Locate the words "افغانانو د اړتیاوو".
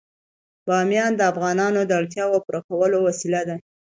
1.31-2.37